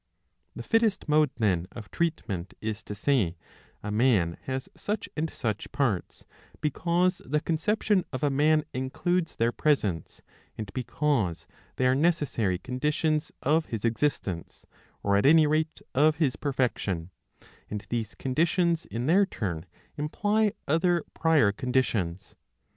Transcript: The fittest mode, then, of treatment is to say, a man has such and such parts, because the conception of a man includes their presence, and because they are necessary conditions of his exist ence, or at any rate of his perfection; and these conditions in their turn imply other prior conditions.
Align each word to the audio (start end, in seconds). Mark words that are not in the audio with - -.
The 0.55 0.63
fittest 0.63 1.07
mode, 1.07 1.29
then, 1.37 1.67
of 1.73 1.91
treatment 1.91 2.55
is 2.59 2.81
to 2.85 2.95
say, 2.95 3.37
a 3.83 3.91
man 3.91 4.35
has 4.45 4.67
such 4.75 5.07
and 5.15 5.31
such 5.31 5.71
parts, 5.71 6.25
because 6.59 7.21
the 7.23 7.39
conception 7.39 8.03
of 8.11 8.23
a 8.23 8.31
man 8.31 8.63
includes 8.73 9.35
their 9.35 9.51
presence, 9.51 10.23
and 10.57 10.73
because 10.73 11.45
they 11.75 11.85
are 11.85 11.93
necessary 11.93 12.57
conditions 12.57 13.31
of 13.43 13.67
his 13.67 13.85
exist 13.85 14.27
ence, 14.27 14.65
or 15.03 15.17
at 15.17 15.27
any 15.27 15.45
rate 15.45 15.83
of 15.93 16.15
his 16.15 16.35
perfection; 16.35 17.11
and 17.69 17.85
these 17.89 18.15
conditions 18.15 18.87
in 18.87 19.05
their 19.05 19.27
turn 19.27 19.67
imply 19.97 20.53
other 20.67 21.03
prior 21.13 21.51
conditions. 21.51 22.35